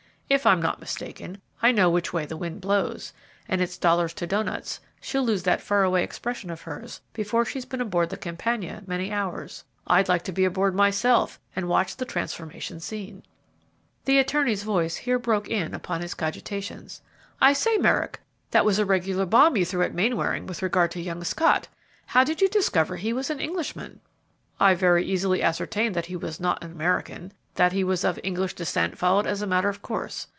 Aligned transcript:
If 0.31 0.45
I'm 0.45 0.61
not 0.61 0.79
mistaken, 0.79 1.41
I 1.61 1.73
know 1.73 1.89
which 1.89 2.13
way 2.13 2.25
the 2.25 2.37
wind 2.37 2.61
blows, 2.61 3.11
and 3.49 3.59
it's 3.59 3.77
dollars 3.77 4.13
to 4.13 4.25
doughnuts 4.25 4.79
she'll 5.01 5.25
lose 5.25 5.43
that 5.43 5.59
far 5.59 5.83
away 5.83 6.05
expression 6.05 6.49
of 6.49 6.61
hers 6.61 7.01
before 7.11 7.43
she's 7.43 7.65
been 7.65 7.81
aboard 7.81 8.09
the 8.11 8.15
'Campania' 8.15 8.83
many 8.87 9.11
hours. 9.11 9.65
I'd 9.87 10.07
like 10.07 10.21
to 10.23 10.31
be 10.31 10.45
aboard 10.45 10.73
myself 10.73 11.37
and 11.53 11.67
watch 11.67 11.97
the 11.97 12.05
transformation 12.05 12.79
scene." 12.79 13.23
The 14.05 14.19
attorney's 14.19 14.63
voice 14.63 14.95
here 14.95 15.19
broke 15.19 15.49
in 15.49 15.73
upon 15.73 15.99
his 15.99 16.13
cogitations. 16.15 17.01
"I 17.41 17.51
say, 17.51 17.75
Merrick, 17.75 18.21
that 18.51 18.63
was 18.63 18.79
a 18.79 18.85
regular 18.85 19.25
bomb 19.25 19.57
you 19.57 19.65
threw 19.65 19.81
at 19.81 19.93
Mainwaring 19.93 20.47
with 20.47 20.61
regard 20.63 20.91
to 20.91 21.01
young 21.01 21.25
Scott! 21.25 21.67
How 22.05 22.23
did 22.23 22.39
you 22.39 22.47
discover 22.47 22.95
he 22.95 23.11
was 23.11 23.29
an 23.29 23.41
Englishman?" 23.41 23.99
"I 24.61 24.75
very 24.75 25.03
easily 25.05 25.41
ascertained 25.43 25.93
that 25.97 26.05
he 26.05 26.15
was 26.15 26.39
not 26.39 26.63
an 26.63 26.71
American; 26.71 27.33
that 27.55 27.73
he 27.73 27.83
was 27.83 28.05
of 28.05 28.17
English 28.23 28.53
descent 28.53 28.97
followed 28.97 29.27
as 29.27 29.41
a 29.41 29.47
matter 29.47 29.67
of 29.67 29.81
course. 29.81 30.27